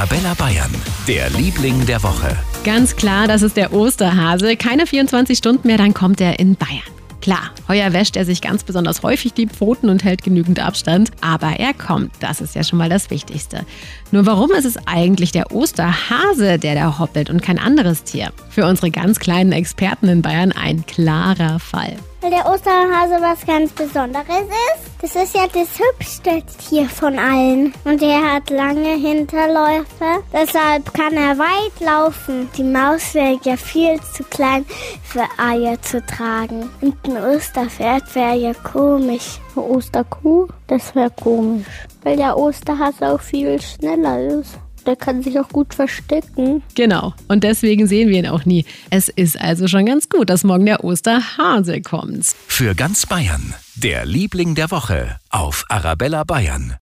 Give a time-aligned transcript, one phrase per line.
[0.00, 0.74] Arabella Bayern,
[1.06, 2.34] der Liebling der Woche.
[2.64, 4.56] Ganz klar, das ist der Osterhase.
[4.56, 6.80] Keine 24 Stunden mehr, dann kommt er in Bayern.
[7.20, 11.60] Klar, heuer wäscht er sich ganz besonders häufig die Pfoten und hält genügend Abstand, aber
[11.60, 13.66] er kommt, das ist ja schon mal das Wichtigste.
[14.10, 18.32] Nur warum ist es eigentlich der Osterhase, der da hoppelt und kein anderes Tier?
[18.48, 21.94] Für unsere ganz kleinen Experten in Bayern ein klarer Fall.
[22.22, 24.89] Weil der Osterhase was ganz Besonderes ist.
[25.02, 27.72] Das ist ja das hübschste Tier von allen.
[27.84, 30.22] Und er hat lange Hinterläufe.
[30.30, 32.50] Deshalb kann er weit laufen.
[32.54, 34.66] Die Maus wäre ja viel zu klein
[35.02, 36.68] für Eier zu tragen.
[36.82, 39.40] Und ein Osterpferd wäre ja komisch.
[39.56, 41.66] Eine Osterkuh, das wäre komisch.
[42.02, 44.58] Weil der Osterhase auch viel schneller ist.
[44.86, 46.62] Der kann sich auch gut verstecken.
[46.74, 48.64] Genau, und deswegen sehen wir ihn auch nie.
[48.90, 52.26] Es ist also schon ganz gut, dass morgen der Osterhase kommt.
[52.46, 56.76] Für ganz Bayern, der Liebling der Woche auf Arabella Bayern.